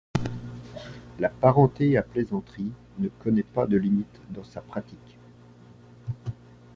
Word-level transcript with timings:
La 1.19 1.29
parenté 1.29 1.95
à 1.95 2.01
plaisanterie 2.01 2.71
ne 2.97 3.07
connait 3.07 3.43
pas 3.43 3.67
de 3.67 3.77
limite 3.77 4.19
dans 4.31 4.43
sa 4.43 4.59
pratique. 4.59 5.19